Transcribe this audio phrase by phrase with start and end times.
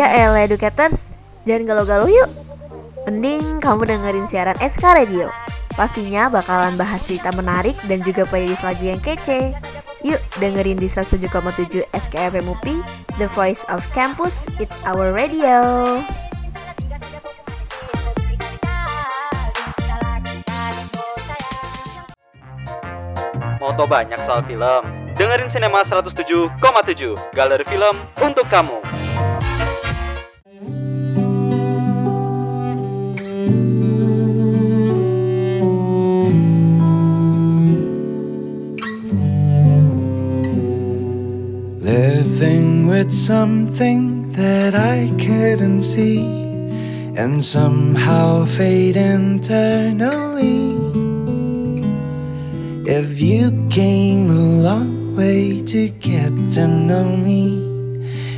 [0.00, 1.12] Ya elah educators,
[1.44, 2.32] jangan galau-galau yuk.
[3.04, 5.28] Mending kamu dengerin siaran SK Radio.
[5.76, 9.52] Pastinya bakalan bahas cerita menarik dan juga playlist lagu yang kece.
[10.00, 12.80] Yuk dengerin di 107,7 SKFM UPI,
[13.20, 15.60] The Voice of Campus, It's Our Radio.
[23.60, 24.80] Mau tau banyak soal film?
[25.20, 26.56] Dengerin Cinema 107,7,
[27.36, 28.99] Galeri Film untuk kamu.
[43.00, 46.20] Living something that I couldn't see
[47.16, 50.76] and somehow fade internally.
[52.86, 57.64] If you came a long way to get to know me,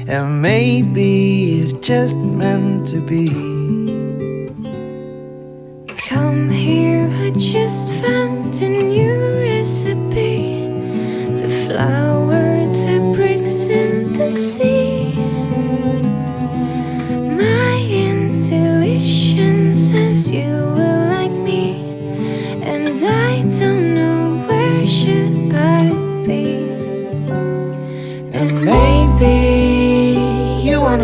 [0.06, 3.51] and maybe it's just meant to be.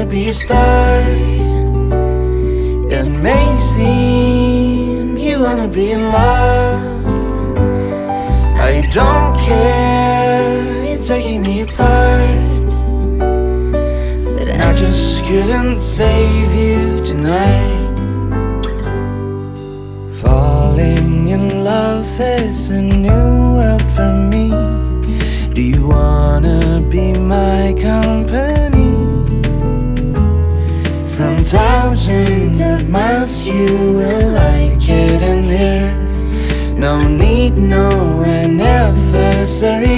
[0.08, 1.02] Be a star.
[2.90, 7.06] It may seem you wanna be in love.
[8.56, 12.68] I don't care, it's taking me apart.
[14.38, 17.98] But I just couldn't save you tonight.
[20.22, 24.48] Falling in love is a new world for me.
[25.52, 28.57] Do you wanna be my company?
[31.48, 35.94] From thousands of miles, you will like it in here.
[36.74, 37.88] No need, no
[38.22, 39.88] anniversary.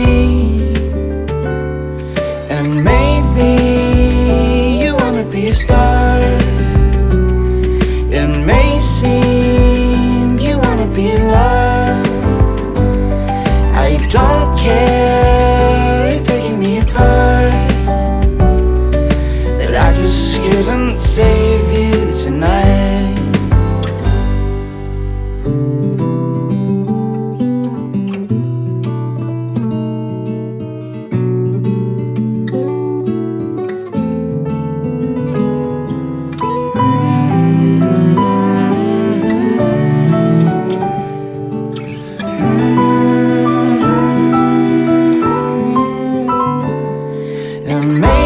[47.81, 48.20] And maybe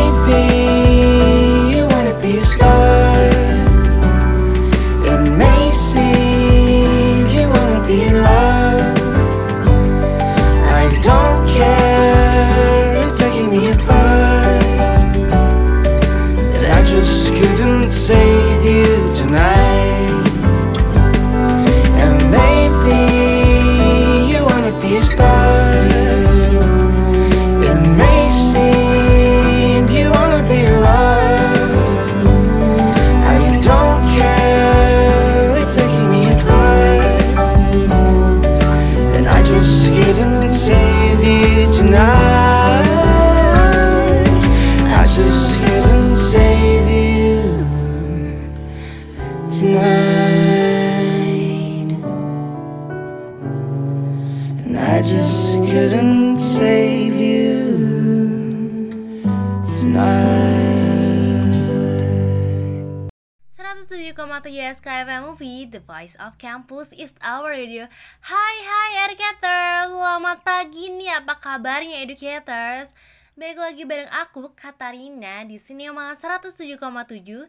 [66.05, 67.89] Voice of Campus is our radio.
[68.21, 72.93] Hai hai educators, selamat pagi nih, apa kabarnya educators?
[73.41, 77.49] Baik lagi bareng aku, Katarina, di sini sama 107,7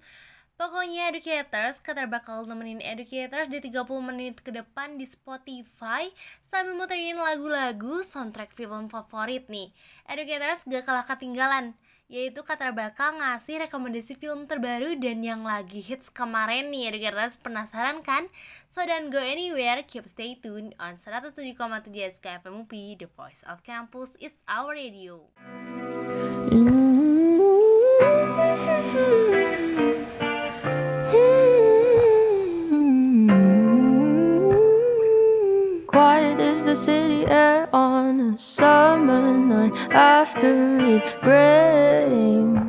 [0.56, 6.08] Pokoknya educators, Katar bakal nemenin educators di 30 menit ke depan di Spotify
[6.40, 9.76] Sambil muterin lagu-lagu soundtrack film favorit nih.
[10.08, 11.76] Educators gak kalah ketinggalan
[12.06, 16.94] yaitu Katar bakal ngasih rekomendasi film terbaru dan yang lagi hits kemarin nih.
[16.94, 18.30] Educators penasaran kan?
[18.70, 21.58] So don't go anywhere, keep stay tuned on 107,7
[21.90, 25.26] SKFM The Voice of Campus, it's our radio.
[35.90, 37.65] Quiet is the city air
[38.38, 40.54] summer night after
[40.96, 42.66] it rains.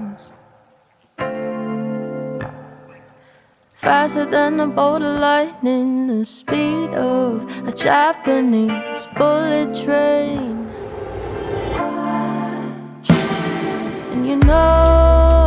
[3.86, 7.34] faster than a bolt of lightning, the speed of
[7.68, 10.66] a Japanese bullet train.
[14.12, 15.45] And you know,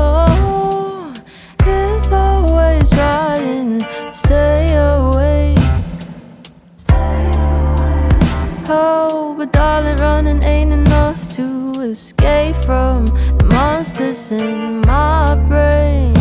[12.29, 13.05] escape from
[13.37, 16.13] the monsters in my brain.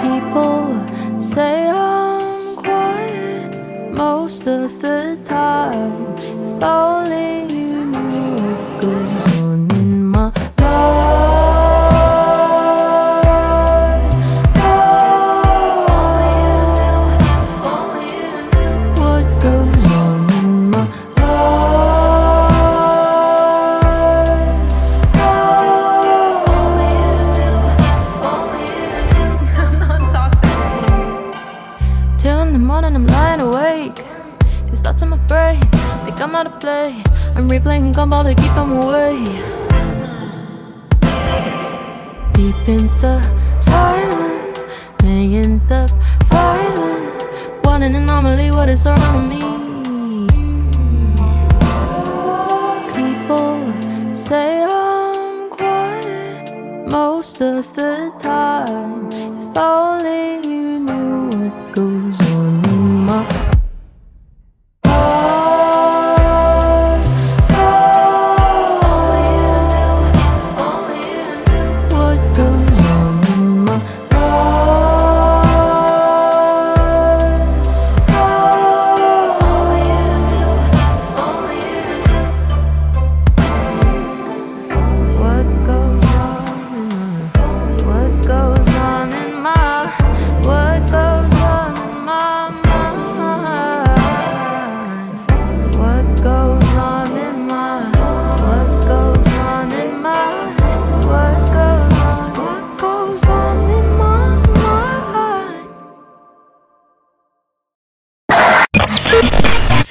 [0.00, 6.16] People say I'm quiet most of the time.
[6.18, 7.45] If only
[36.16, 37.02] think I'm out of play.
[37.34, 39.16] I'm replaying gumball to keep them away.
[42.32, 43.20] Deep in the
[43.58, 44.64] silence,
[45.02, 45.82] million the
[46.24, 47.22] violence.
[47.64, 49.42] What an anomaly, what is surrounding me?
[52.96, 59.08] People say I'm quiet most of the time.
[59.12, 62.25] If only you knew what goes on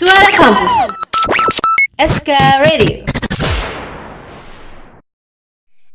[0.05, 0.75] Suara Kampus.
[1.97, 2.29] SK
[2.61, 3.01] Radio.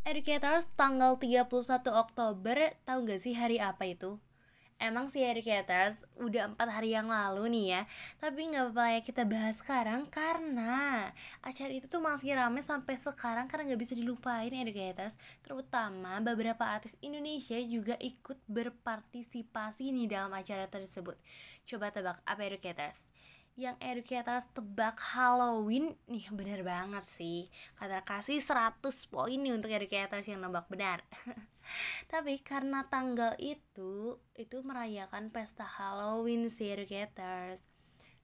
[0.02, 1.46] Educators tanggal 31
[1.94, 4.18] Oktober tahu gak sih hari apa itu?
[4.82, 7.82] Emang sih Educators udah empat hari yang lalu nih ya.
[8.18, 11.06] Tapi nggak apa-apa ya kita bahas sekarang karena
[11.38, 15.14] acara itu tuh masih rame sampai sekarang karena nggak bisa dilupain Educators.
[15.46, 21.14] Terutama beberapa artis Indonesia juga ikut berpartisipasi nih dalam acara tersebut.
[21.62, 23.06] Coba tebak apa Educators?
[23.58, 27.49] Yang educators tebak Halloween nih bener banget sih.
[27.79, 31.02] Kata kasih 100 poin nih untuk educators yang nebak benar.
[32.12, 37.62] Tapi karena tanggal itu itu merayakan pesta Halloween sih educators.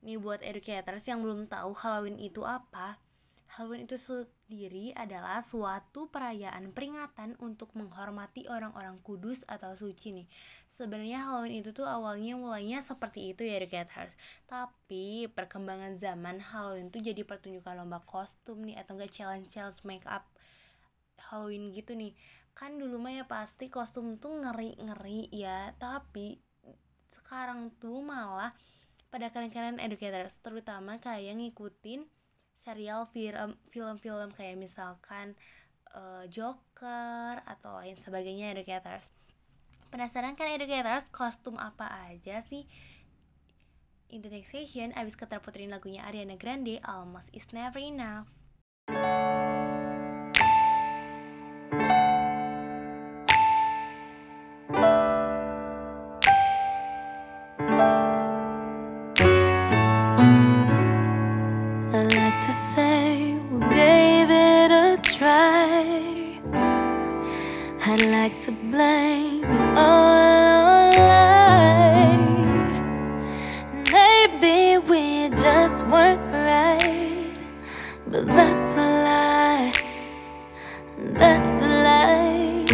[0.03, 3.06] Nih buat educators yang belum tahu Halloween itu apa
[3.47, 10.29] Halloween itu sendiri adalah suatu perayaan peringatan untuk menghormati orang-orang kudus atau suci nih.
[10.67, 14.19] Sebenarnya Halloween itu tuh awalnya mulainya seperti itu ya educators.
[14.51, 20.27] Tapi perkembangan zaman Halloween tuh jadi pertunjukan lomba kostum nih atau enggak challenge-challenge make up
[21.31, 22.13] Halloween gitu nih.
[22.57, 26.41] Kan dulu mah ya pasti kostum tuh ngeri-ngeri ya, tapi
[27.13, 28.53] sekarang tuh malah
[29.09, 32.05] pada kalian-kalian educators terutama kayak ngikutin
[32.57, 35.39] serial film film-film kayak misalkan
[35.97, 39.09] uh, Joker atau lain sebagainya educators.
[39.89, 42.69] Penasaran kan educators kostum apa aja sih?
[44.13, 48.36] In the next session abis keterputerin lagunya Ariana Grande Almost Is Never Enough
[75.29, 77.35] we just weren't right,
[78.07, 79.73] but that's a lie.
[80.99, 82.67] That's a lie,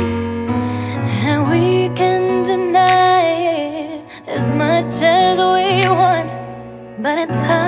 [1.24, 6.36] and we can deny it as much as we want.
[7.02, 7.61] But it's time,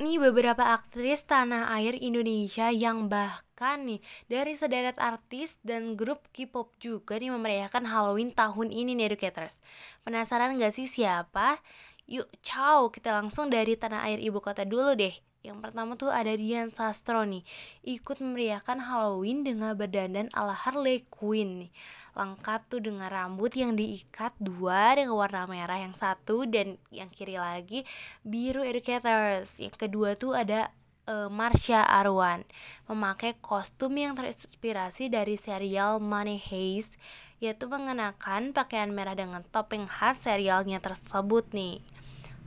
[0.00, 6.72] nih beberapa aktris tanah air Indonesia yang bahkan nih dari sederet artis dan grup K-pop
[6.80, 9.60] juga nih memeriahkan Halloween tahun ini nih Educators.
[10.06, 11.60] Penasaran gak sih siapa?
[12.08, 15.31] Yuk, ciao, kita langsung dari tanah air ibu kota dulu deh.
[15.42, 17.42] Yang pertama tuh ada Dian Sastro nih,
[17.82, 21.72] ikut memeriahkan Halloween dengan berdandan ala Harley Quinn nih.
[22.14, 27.42] Lengkap tuh dengan rambut yang diikat dua dengan warna merah yang satu dan yang kiri
[27.42, 27.82] lagi
[28.22, 29.58] biru educators.
[29.58, 30.70] Yang kedua tuh ada
[31.10, 32.46] eh, Marsha Arwan
[32.86, 36.94] memakai kostum yang terinspirasi dari serial Money Heist
[37.42, 41.82] yaitu mengenakan pakaian merah dengan topeng khas serialnya tersebut nih.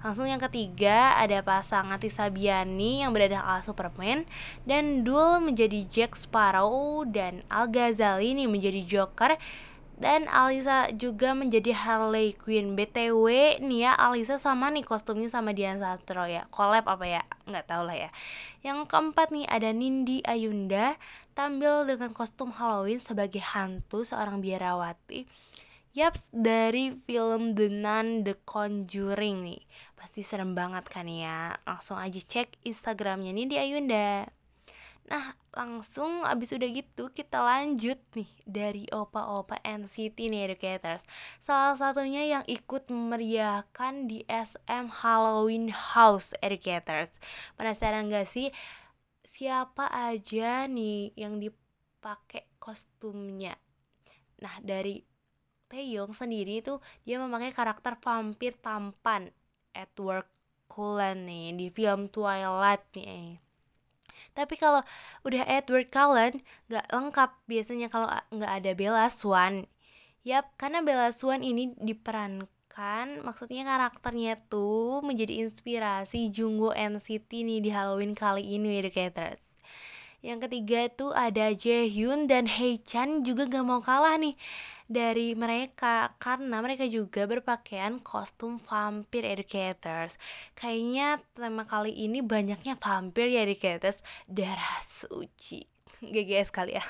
[0.06, 4.30] Langsung yang ketiga ada pasangan Tisa Biani yang berada ala Superman
[4.62, 9.34] dan Dul menjadi Jack Sparrow dan Al Ghazali nih menjadi Joker
[9.98, 12.78] dan Alisa juga menjadi Harley Quinn.
[12.78, 16.46] Btw nih ya Alisa sama nih kostumnya sama Dian Sastro ya.
[16.54, 17.26] Collab apa ya?
[17.50, 18.10] Nggak tahu lah ya.
[18.62, 21.02] Yang keempat nih ada Nindi Ayunda
[21.34, 25.26] tampil dengan kostum Halloween sebagai hantu seorang biarawati.
[25.96, 29.64] Yaps, dari film The Nun The Conjuring nih
[30.06, 31.58] Pasti serem banget kan ya?
[31.66, 34.30] Langsung aja cek Instagramnya nih di Ayunda.
[35.10, 41.10] Nah langsung abis udah gitu kita lanjut nih dari opa-opa NCT nih educators.
[41.42, 47.10] Salah satunya yang ikut memeriahkan di SM Halloween House educators.
[47.58, 48.54] Penasaran gak sih?
[49.26, 53.58] Siapa aja nih yang dipakai kostumnya?
[54.38, 55.02] Nah dari
[55.66, 59.34] Taeyong sendiri tuh dia memakai karakter vampir tampan
[59.75, 60.25] Edward
[60.72, 63.46] Cullen nih di film Twilight nih
[64.36, 64.84] tapi kalau
[65.24, 69.63] udah Edward Cullen nggak lengkap biasanya kalau nggak ada Bella Swan.
[70.27, 77.70] Yap, karena Bella Swan ini diperankan maksudnya karakternya tuh menjadi inspirasi Junggo NCT nih di
[77.72, 79.55] Halloween kali ini educators.
[80.25, 84.34] Yang ketiga itu ada Jaehyun dan Haechan juga gak mau kalah nih
[84.86, 90.22] dari mereka karena mereka juga berpakaian kostum vampir educators.
[90.54, 95.65] Kayaknya tema kali ini banyaknya vampir ya educators, darah suci.
[96.13, 96.86] GGS kali ya.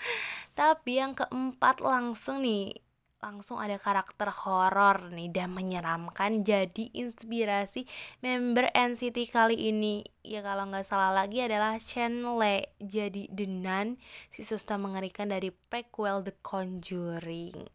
[0.58, 2.76] Tapi yang keempat langsung nih
[3.20, 7.84] langsung ada karakter horor nih dan menyeramkan jadi inspirasi
[8.24, 10.00] member NCT kali ini.
[10.24, 14.00] Ya kalau nggak salah lagi adalah Chen Le jadi Denan
[14.32, 17.68] si susta mengerikan dari prequel The Conjuring.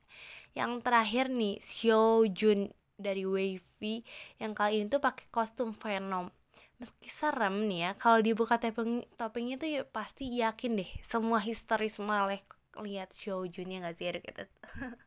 [0.58, 4.01] Yang terakhir nih Seo Jun dari Wavy
[4.41, 6.34] yang kali ini tuh pakai kostum Venom.
[6.81, 12.01] Meski serem nih ya kalau dibuka topping toppingnya tuh ya pasti yakin deh semua histeris
[12.01, 12.36] malah
[12.81, 14.49] lihat Seo Jun ya nggak sih educated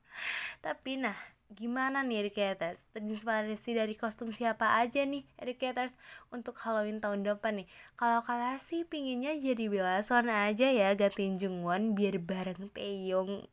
[0.65, 1.17] tapi nah
[1.49, 5.97] gimana nih educators terinspirasi dari kostum siapa aja nih educators
[6.29, 7.69] untuk Halloween tahun depan nih?
[7.97, 9.65] Kalau kalian sih pinginnya jadi
[10.05, 13.49] Swan aja ya gantiin Jungwon biar bareng Taeyong.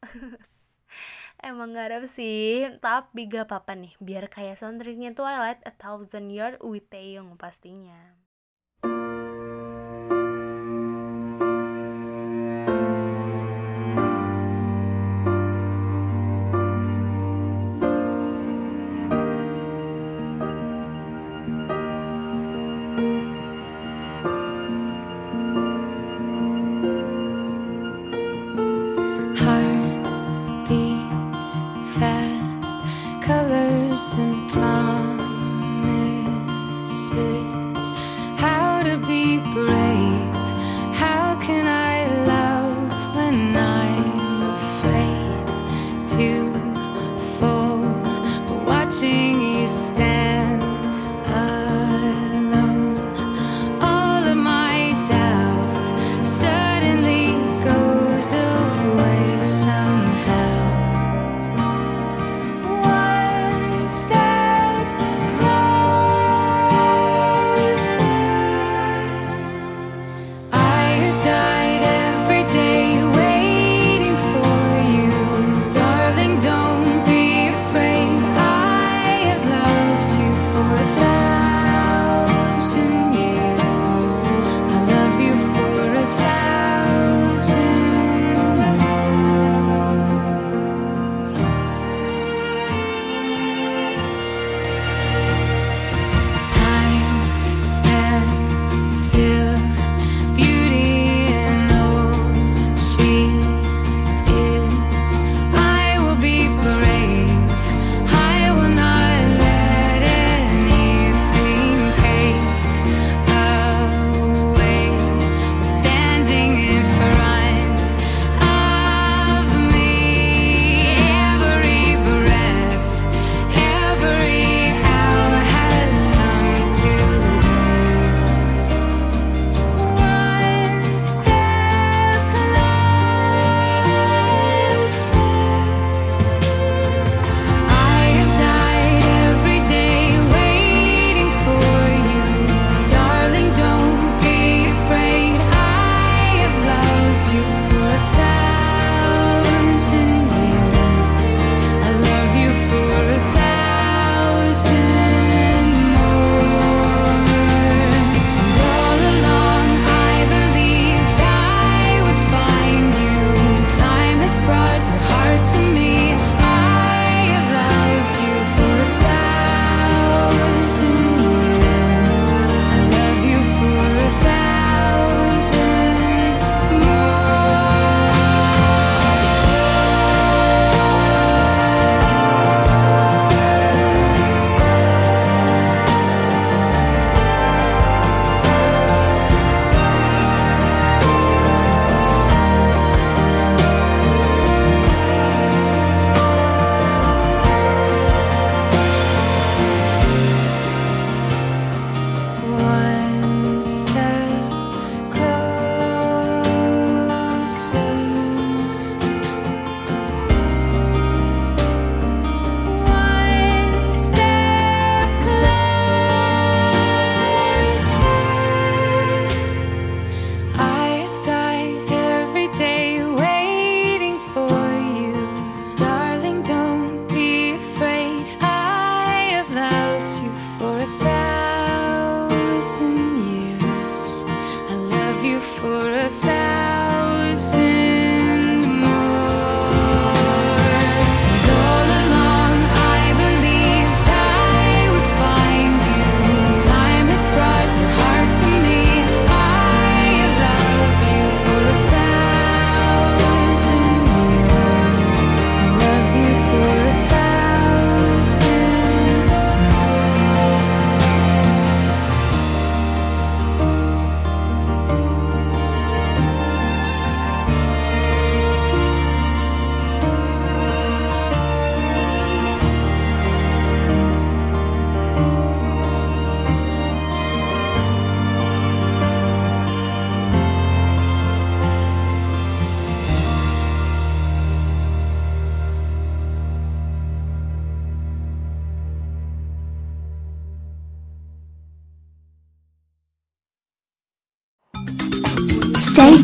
[1.44, 6.88] Emang ngarep sih, tapi gak apa-apa nih Biar kayak soundtracknya Twilight A Thousand Years with
[6.88, 8.25] Taeyong pastinya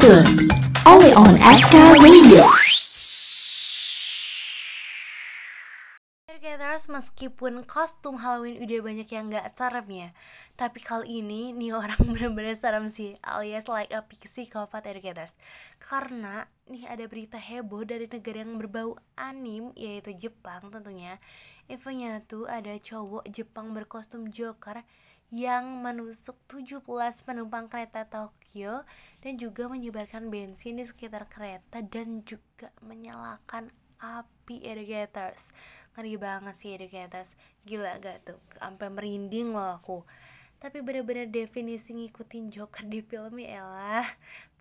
[0.01, 0.49] Tuned.
[0.81, 2.41] Only on SK Radio.
[6.25, 10.09] Educators, meskipun kostum Halloween udah banyak yang gak serem ya
[10.57, 15.37] Tapi kali ini nih orang bener-bener serem sih Alias like a psychopath educators
[15.77, 21.21] Karena nih ada berita heboh dari negara yang berbau anim Yaitu Jepang tentunya
[21.69, 24.81] Infonya tuh ada cowok Jepang berkostum Joker
[25.29, 26.81] Yang menusuk 17
[27.21, 28.81] penumpang kereta Tokyo
[29.21, 33.69] Dan juga menyebarkan bensin di sekitar kereta Dan juga menyalakan
[34.01, 35.53] api educators
[35.93, 38.39] ngeri banget sih educators gila gak tuh?
[38.57, 40.01] Sampai merinding loh aku.
[40.61, 44.05] Tapi bener-bener definisi ngikutin Joker di film ya elah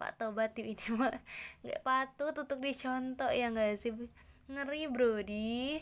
[0.01, 1.13] Pak Tobat ini mah
[1.61, 3.93] nggak patut untuk dicontoh ya nggak sih?
[4.49, 5.77] Ngeri brody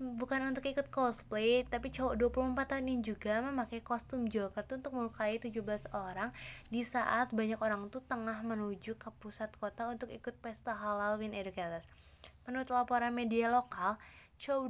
[0.00, 4.96] bukan untuk ikut cosplay tapi cowok 24 tahun ini juga memakai kostum Joker tuh untuk
[4.96, 6.32] melukai 17 orang
[6.72, 12.02] di saat banyak orang tuh tengah menuju ke pusat kota untuk ikut pesta Halloween educators
[12.42, 13.98] Menurut laporan media lokal,
[14.42, 14.66] cowok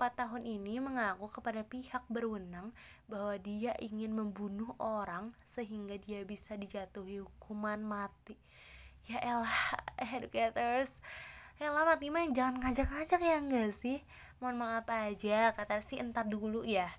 [0.00, 2.72] 24 tahun ini mengaku kepada pihak berwenang
[3.04, 8.36] bahwa dia ingin membunuh orang sehingga dia bisa dijatuhi hukuman mati.
[9.04, 9.60] Ya elah,
[10.16, 10.96] educators.
[11.60, 14.00] Elah mati mah jangan ngajak-ngajak ya enggak sih?
[14.42, 16.90] Mohon maaf aja, kata sih entar dulu ya.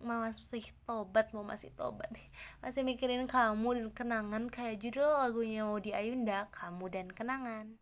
[0.00, 2.08] Mau masih tobat mau masih tobat
[2.64, 7.76] masih mikirin kamu dan kenangan kayak judul lagunya mau di Ayunda kamu dan kenangan.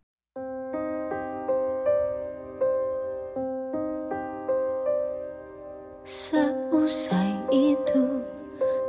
[6.02, 8.26] Seusai itu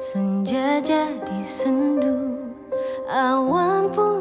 [0.02, 2.50] senja jadi sendu.
[3.06, 4.17] Awan pun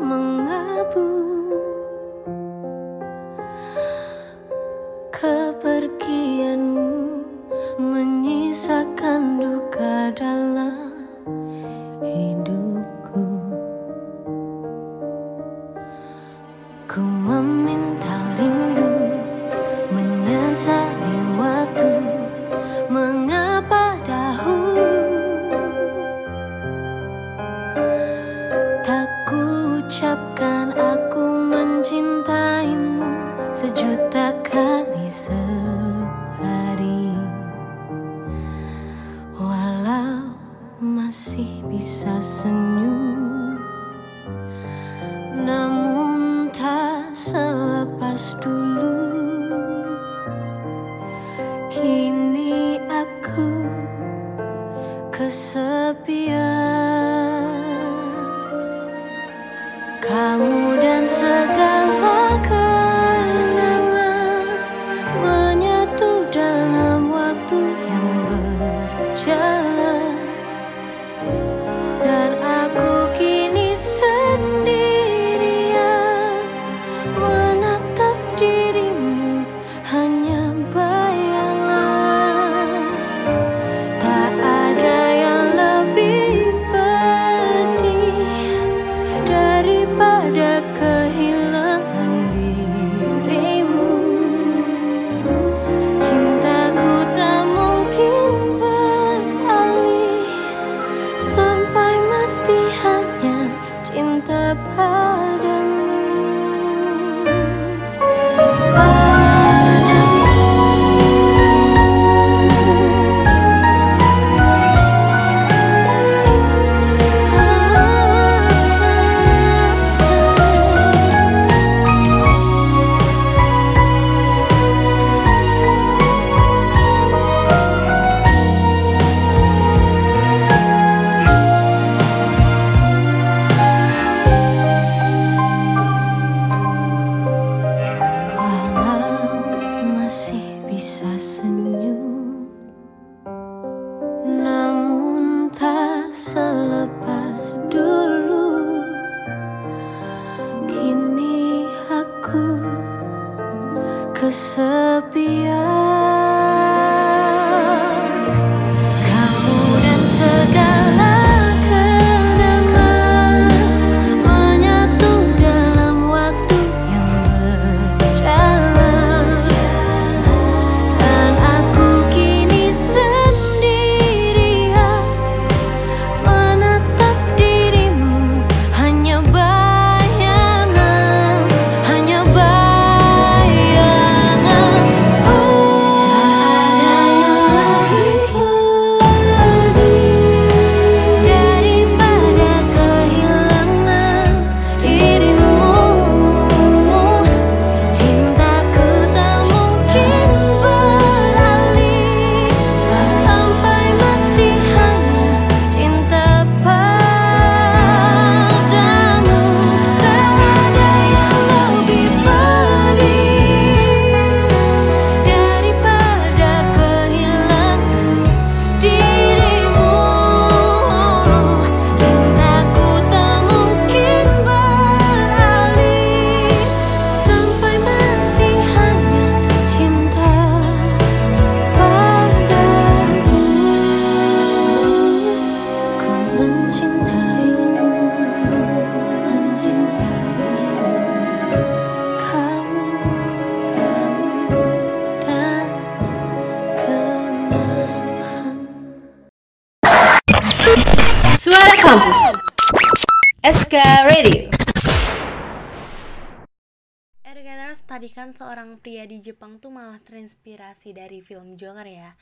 [258.87, 262.15] pria di Jepang tuh malah terinspirasi dari film Joker ya.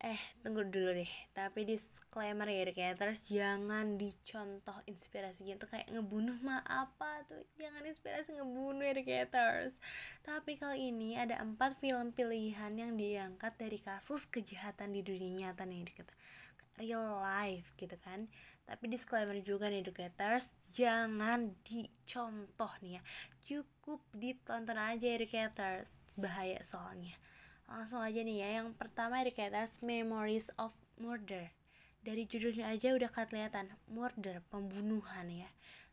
[0.00, 1.12] Eh tunggu dulu deh.
[1.36, 7.44] Tapi disclaimer ya Educators Jangan dicontoh inspirasinya tuh kayak ngebunuh mah apa tuh.
[7.60, 9.76] Jangan inspirasi ngebunuh Educators
[10.24, 15.68] Tapi kali ini ada empat film pilihan yang diangkat dari kasus kejahatan di dunia nyata
[15.68, 16.16] nih Educators
[16.80, 18.24] Real life gitu kan
[18.68, 23.02] tapi disclaimer juga nih educators jangan dicontoh nih ya.
[23.42, 25.90] Cukup ditonton aja educators.
[26.14, 27.16] Bahaya soalnya.
[27.70, 31.50] Langsung aja nih ya yang pertama educators Memories of Murder.
[32.00, 35.50] Dari judulnya aja udah kelihatan murder pembunuhan ya.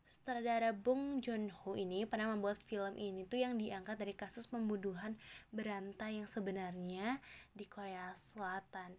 [0.08, 5.12] Sutradara Bong Joon-ho ini pernah membuat film ini tuh yang diangkat dari kasus pembunuhan
[5.52, 7.20] berantai yang sebenarnya
[7.52, 8.96] di Korea Selatan.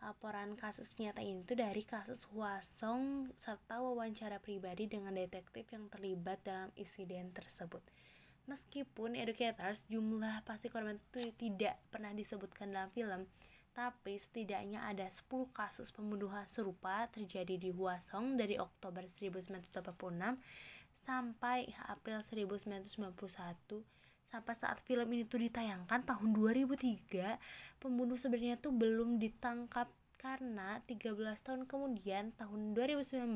[0.00, 6.40] Laporan kasus nyata ini tuh dari kasus Hwasong serta wawancara pribadi dengan detektif yang terlibat
[6.40, 7.84] dalam insiden tersebut.
[8.48, 13.28] Meskipun educators jumlah pasti korban itu tidak pernah disebutkan dalam film,
[13.76, 19.84] tapi setidaknya ada 10 kasus pembunuhan serupa terjadi di Hwasong dari Oktober 1986
[21.04, 23.99] sampai April 1991
[24.30, 29.90] sampai saat film ini tuh ditayangkan tahun 2003 pembunuh sebenarnya tuh belum ditangkap
[30.22, 33.26] karena 13 tahun kemudian tahun 2019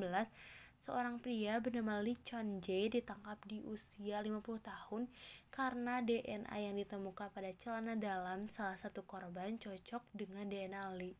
[0.78, 5.10] seorang pria bernama Lee Chon Jae ditangkap di usia 50 tahun
[5.50, 11.16] karena DNA yang ditemukan pada celana dalam salah satu korban cocok dengan DNA Lee.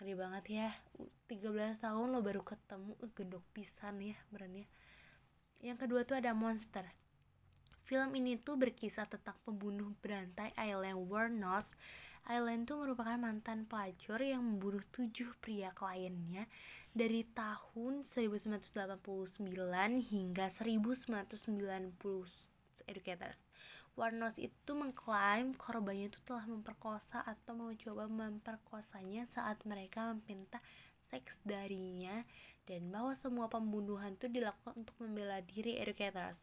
[0.00, 0.68] Ngeri banget ya
[1.30, 4.66] 13 tahun lo baru ketemu gendok pisan ya berannya
[5.62, 6.82] yang kedua tuh ada Monster
[7.82, 11.66] Film ini tuh berkisah tentang pembunuh berantai Aileen Wuornos.
[12.30, 16.46] Aileen tuh merupakan mantan pelacur yang membunuh tujuh pria kliennya
[16.94, 19.42] dari tahun 1989
[20.06, 21.98] hingga 1990
[22.86, 23.42] educators.
[23.92, 30.64] Warnos itu mengklaim korbannya itu telah memperkosa atau mencoba memperkosanya saat mereka meminta
[31.12, 32.24] seks darinya
[32.64, 36.40] dan bahwa semua pembunuhan itu dilakukan untuk membela diri educators.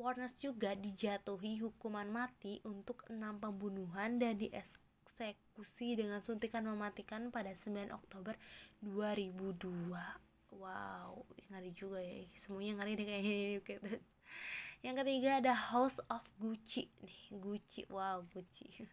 [0.00, 7.92] Warnes juga dijatuhi hukuman mati untuk enam pembunuhan dan dieksekusi dengan suntikan mematikan pada 9
[7.92, 8.32] Oktober
[8.80, 9.92] 2002.
[10.56, 12.24] Wow, ngeri juga ya.
[12.40, 14.00] Semuanya ngeri deh kayaknya.
[14.80, 17.84] Yang ketiga ada House of Gucci nih, Gucci.
[17.92, 18.88] Wow, Gucci.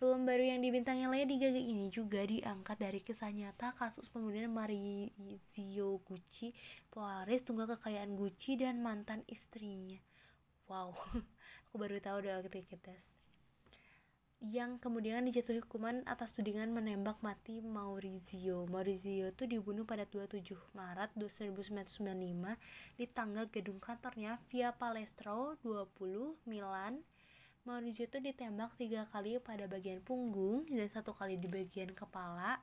[0.00, 6.00] Film baru yang dibintangi Lady Gaga ini juga diangkat dari kisah nyata kasus pembunuhan Maurizio
[6.08, 6.56] Gucci,
[6.88, 10.00] pewaris tunggal kekayaan Gucci dan mantan istrinya.
[10.68, 10.92] Wow,
[11.68, 12.92] aku baru tahu waktu kita
[14.38, 18.70] yang kemudian dijatuhi hukuman atas tudingan menembak mati Maurizio.
[18.70, 22.54] Maurizio itu dibunuh pada 27 Maret 1995
[22.94, 27.02] di tangga gedung kantornya via Palestro 20 Milan.
[27.66, 32.62] Maurizio itu ditembak tiga kali pada bagian punggung dan satu kali di bagian kepala.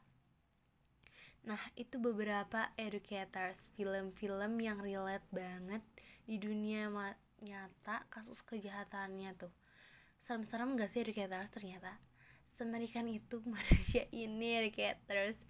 [1.43, 5.83] Nah, itu beberapa educators, film-film yang relate banget
[6.23, 6.87] di dunia
[7.43, 9.51] nyata kasus kejahatannya tuh.
[10.23, 11.99] Serem-serem gak sih educators ternyata?
[12.51, 15.43] Semerikan itu manusia ini educators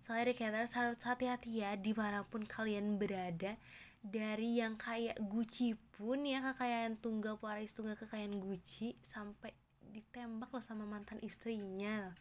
[0.00, 3.60] so educators harus hati-hati ya di mana pun kalian berada.
[4.00, 9.52] Dari yang kayak Gucci pun ya kekayaan tunggal pewaris tunggal kekayaan Gucci sampai
[9.92, 12.16] ditembak loh sama mantan istrinya.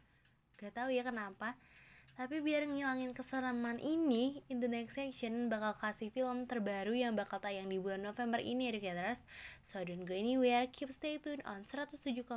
[0.59, 1.55] Gak tahu ya kenapa
[2.19, 7.39] tapi biar ngilangin kesereman ini, in the next section bakal kasih film terbaru yang bakal
[7.39, 9.23] tayang di bulan November ini educators.
[9.63, 12.27] So don't go anywhere, keep stay tuned on 107,7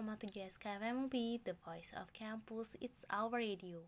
[0.55, 3.83] SKFM UP, The Voice of Campus, it's our radio.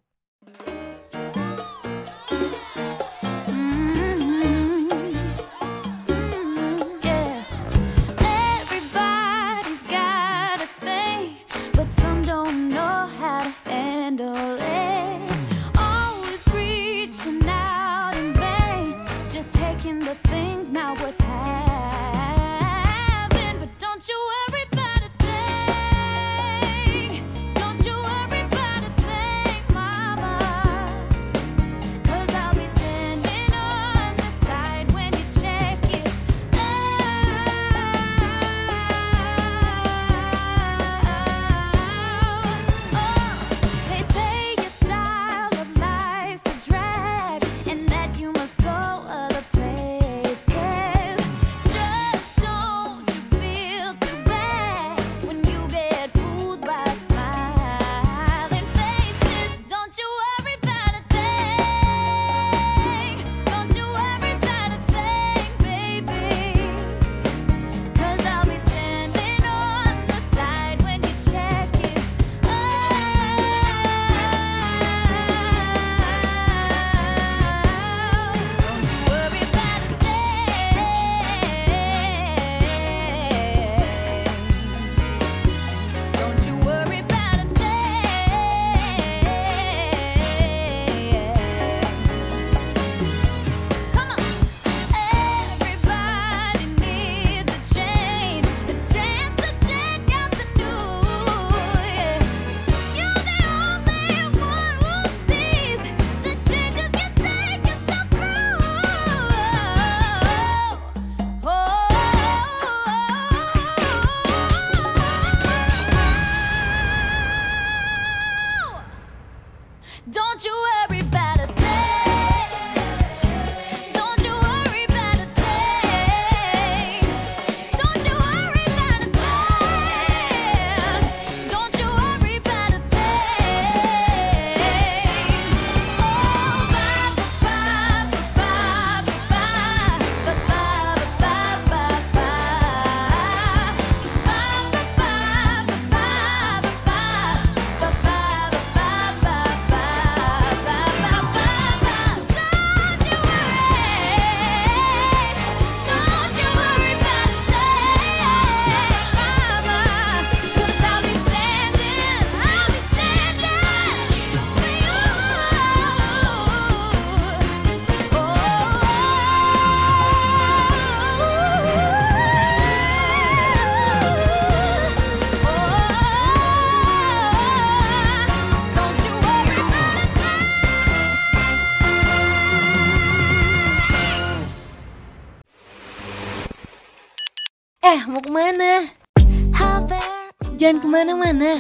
[190.65, 191.53] Jangan ke mana-mana,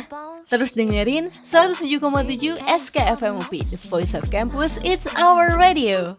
[0.48, 6.16] terus dengerin 107,7 SKFMUP The Voice of Campus, It's Our Radio.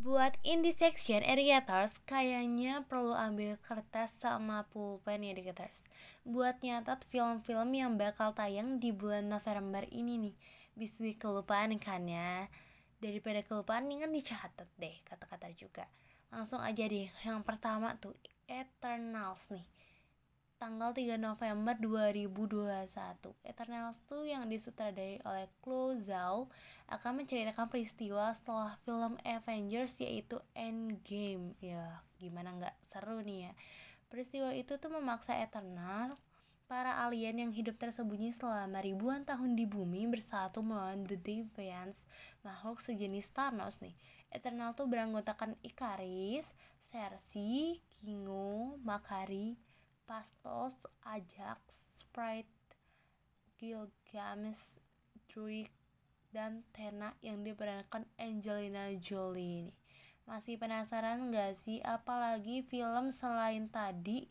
[0.00, 5.84] Buat indie section educators, kayaknya perlu ambil kertas sama pulpen ya educators.
[6.24, 10.36] Buat nyatat film-film yang bakal tayang di bulan November ini nih.
[10.72, 12.48] Bisa kelupaan kan ya?
[12.96, 15.84] Daripada kelupaan dengan dicatat deh kata-kata juga.
[16.32, 17.12] Langsung aja deh.
[17.22, 18.16] Yang pertama tuh
[18.48, 19.68] Eternals nih.
[20.56, 22.88] Tanggal 3 November 2021.
[23.44, 26.48] Eternals tuh yang disutradarai oleh Chloe Zhao
[26.88, 33.52] akan menceritakan peristiwa setelah film Avengers yaitu Endgame ya gimana nggak seru nih ya
[34.12, 36.20] peristiwa itu tuh memaksa Eternal
[36.68, 42.04] para alien yang hidup tersembunyi selama ribuan tahun di bumi bersatu melawan The Deviants
[42.44, 43.96] makhluk sejenis Thanos nih
[44.32, 46.48] Eternal tuh beranggotakan Ikaris,
[46.88, 49.56] Sersi, Kingo, Makari,
[50.08, 50.74] Pastos,
[51.06, 52.50] Ajax, Sprite,
[53.60, 54.80] Gilgamesh,
[55.30, 55.70] Druid,
[56.32, 59.72] dan Tena yang diperankan Angelina Jolie ini.
[60.24, 64.26] Masih penasaran gak sih apalagi film selain tadi?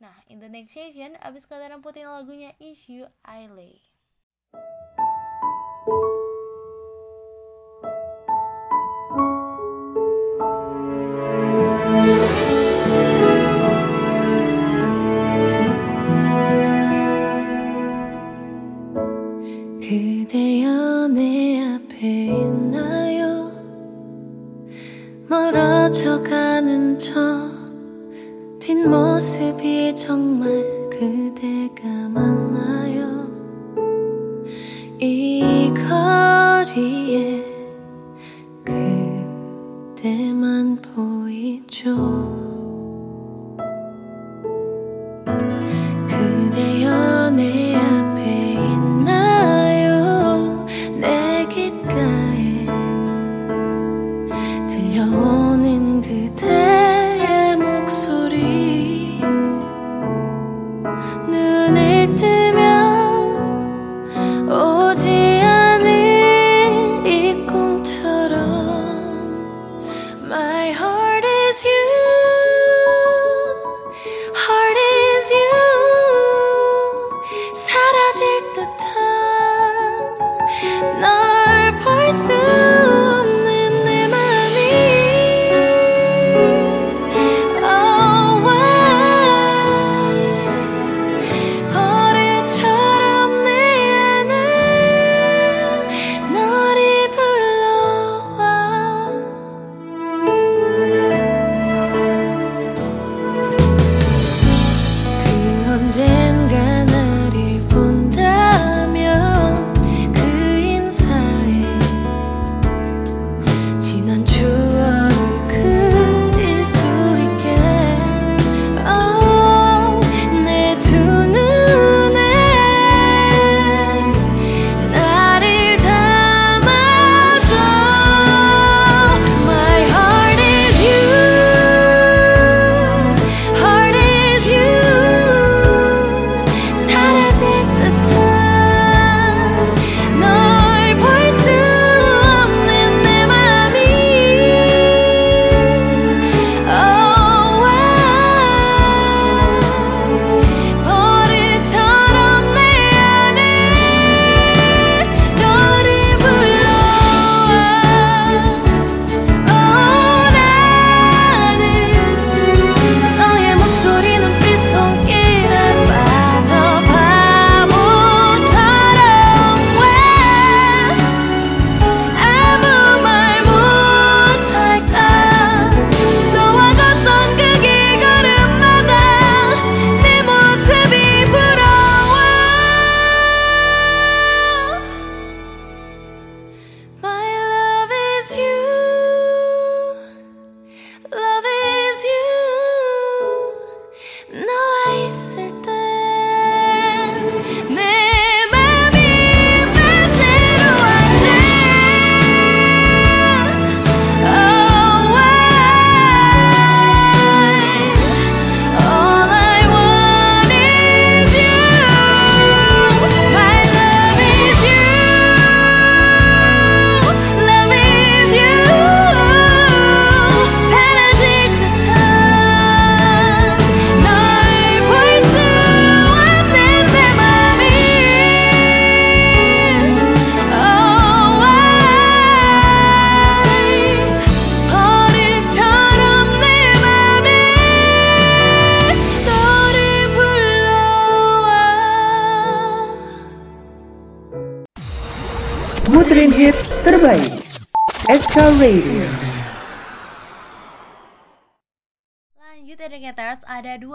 [0.00, 3.89] Nah, in the next session, abis kalian putin lagunya Issue I Lay.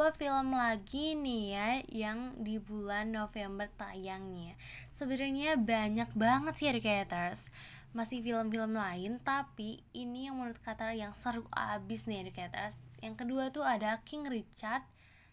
[0.06, 4.54] dua film lagi nih ya yang di bulan November tayangnya?
[4.94, 7.50] Sebenarnya banyak banget sih educators.
[7.90, 12.78] Masih film-film lain tapi ini yang menurut Qatar yang seru abis nih educators.
[13.02, 14.86] Yang kedua tuh ada King Richard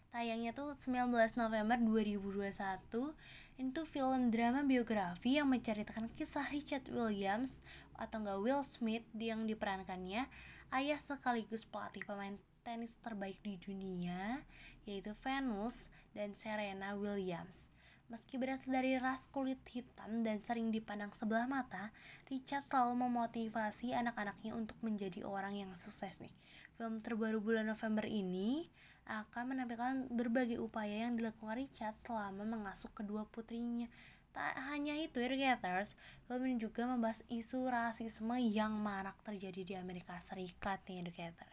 [0.09, 1.05] tayangnya tuh 19
[1.37, 3.13] November 2021
[3.61, 7.61] itu film drama biografi yang menceritakan kisah Richard Williams
[7.93, 10.25] atau enggak Will Smith yang diperankannya
[10.73, 14.39] ayah sekaligus pelatih pemain tenis terbaik di dunia,
[14.87, 15.75] yaitu Venus
[16.15, 17.67] dan Serena Williams.
[18.11, 21.91] Meski berasal dari ras kulit hitam dan sering dipandang sebelah mata,
[22.27, 26.31] Richard selalu memotivasi anak-anaknya untuk menjadi orang yang sukses nih.
[26.75, 28.67] Film terbaru bulan November ini
[29.07, 33.91] akan menampilkan berbagai upaya yang dilakukan Richard selama mengasuh kedua putrinya.
[34.33, 35.93] Tak hanya itu, Irgators,
[36.25, 41.52] film ini juga membahas isu rasisme yang marak terjadi di Amerika Serikat nih, Irgators.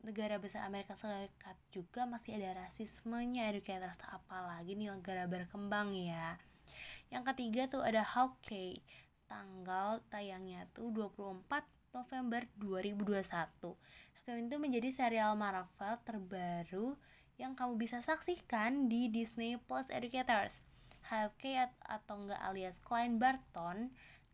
[0.00, 6.40] Negara besar Amerika Serikat juga masih ada rasismenya educators apalagi nih negara berkembang ya.
[7.12, 8.80] Yang ketiga tuh ada Hawkeye
[9.28, 11.44] tanggal tayangnya tuh 24
[11.92, 13.76] November 2021
[14.30, 16.94] film itu menjadi serial Marvel terbaru
[17.40, 20.60] yang kamu bisa saksikan di Disney Plus Educators.
[21.08, 23.90] Hawkeye atau enggak alias Klein Barton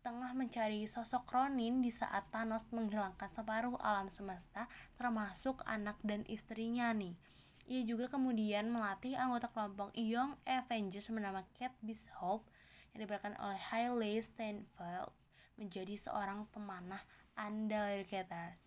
[0.07, 6.95] tengah mencari sosok Ronin di saat Thanos menghilangkan separuh alam semesta termasuk anak dan istrinya
[6.95, 7.19] nih.
[7.67, 12.47] Ia juga kemudian melatih anggota kelompok Young Avengers bernama Kate Bishop
[12.95, 15.11] yang diperankan oleh Hailey Steinfeld
[15.59, 17.03] menjadi seorang pemanah
[17.35, 18.66] educators.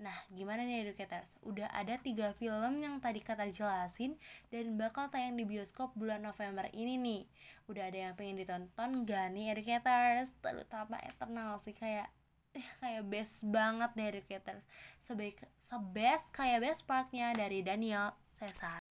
[0.00, 1.28] Nah, gimana nih educators?
[1.44, 4.16] Udah ada tiga film yang tadi kata jelasin
[4.48, 7.22] dan bakal tayang di bioskop bulan November ini nih.
[7.68, 10.32] Udah ada yang pengen ditonton gak nih educators?
[10.40, 12.08] Terutama Eternal sih kayak
[12.56, 14.64] eh, kayak best banget deh educators.
[15.04, 18.81] Sebaik sebest kayak best partnya dari Daniel Cesar.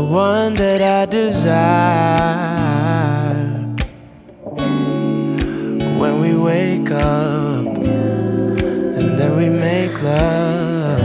[0.00, 1.50] The one that I desire.
[6.00, 7.66] When we wake up
[8.96, 11.00] and then we make love,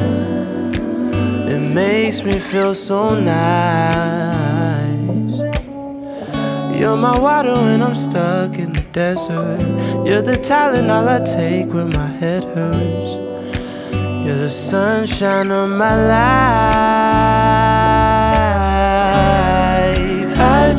[1.53, 4.45] it makes me feel so nice.
[6.79, 9.61] You're my water when I'm stuck in the desert.
[10.07, 13.13] You're the talent all I take when my head hurts.
[14.23, 17.64] You're the sunshine of my life.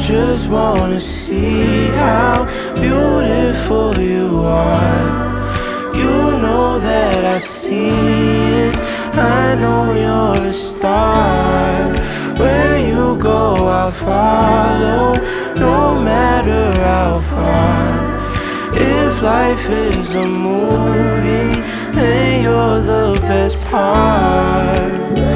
[0.06, 2.44] Just wanna see how
[2.76, 5.94] beautiful you are.
[5.96, 7.88] You know that I see
[8.68, 8.76] it.
[9.14, 11.92] I know you're a star.
[12.38, 15.14] Where you go, I'll follow,
[15.56, 17.90] no matter how far.
[18.74, 25.35] If life is a movie, then you're the best part.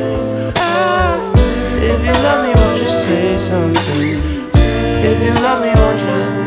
[3.41, 4.21] Something?
[4.53, 6.40] If you love me, won't you?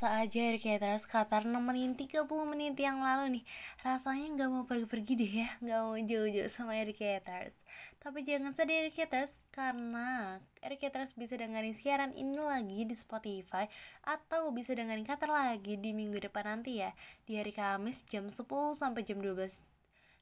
[0.00, 3.44] Kerasa aja Educators Qatar nemenin 30 menit yang lalu nih.
[3.84, 7.60] Rasanya gak mau pergi-pergi deh ya Gak mau jauh-jauh sama Educators
[8.00, 13.68] Tapi jangan sedih Educators Karena Educators bisa dengerin siaran ini lagi di Spotify
[14.00, 16.96] Atau bisa dengerin Qatar lagi di minggu depan nanti ya.
[17.28, 18.40] Di hari Kamis jam 10
[18.72, 19.60] sampai jam 12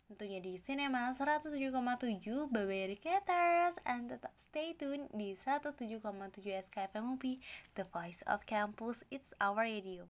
[0.09, 6.01] tentunya di Cinema 107,7 Baby Educators and tetap stay tune di 107,7
[6.65, 7.21] SKFM
[7.77, 10.09] The Voice of Campus It's Our Radio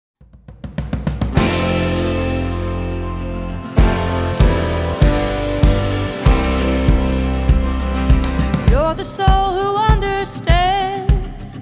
[8.67, 11.55] You're the soul who understands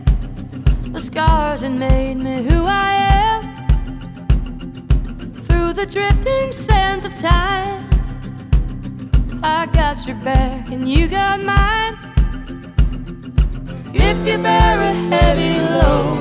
[0.89, 3.41] the scars that made me who I am.
[5.45, 7.92] Through the drifting sands of time,
[9.45, 11.97] I got your back and you got mine.
[13.93, 16.17] If you bear a heavy load,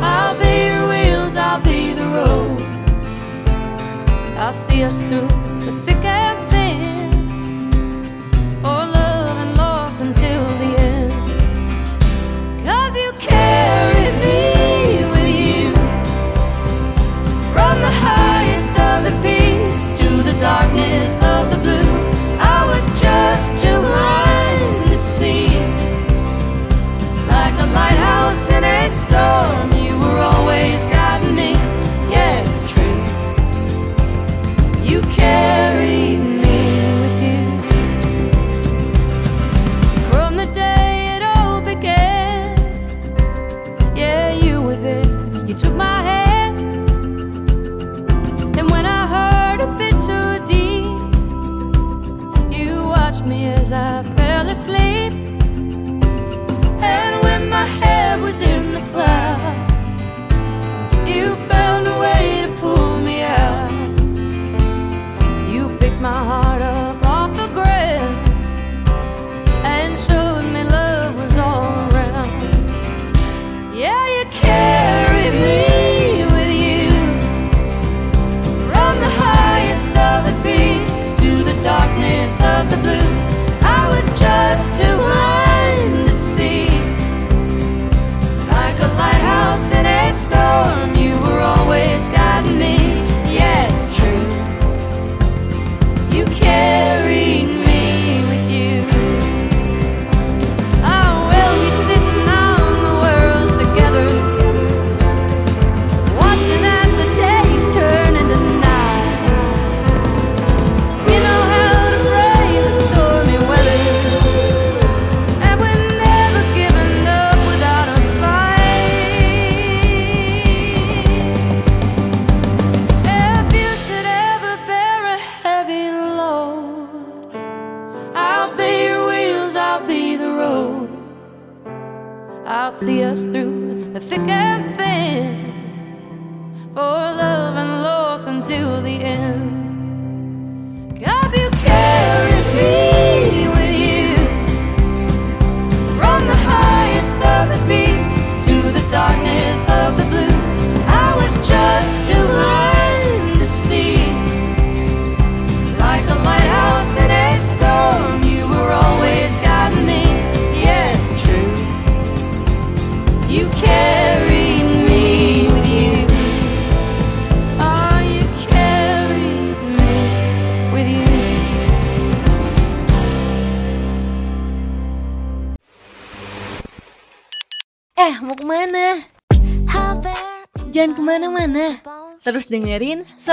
[0.00, 2.62] I'll be your wheels, I'll be the road.
[4.38, 5.28] I'll see us through
[5.66, 5.99] the thick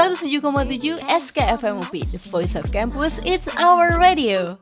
[0.07, 4.55] 107,7 SKFM UP, The Voice of Campus, It's Our Radio.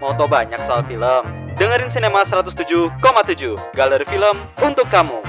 [0.00, 1.04] Mau tau banyak soal film?
[1.60, 2.96] Dengerin Cinema 107,7
[3.76, 5.20] Galeri Film untuk kamu.